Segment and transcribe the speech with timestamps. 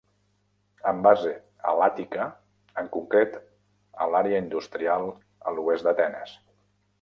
[0.91, 1.33] Amb base
[1.71, 2.25] a l'Àtica,
[2.83, 3.37] en concret
[4.07, 6.35] a l'àrea industrial a l'oest d'Atenes.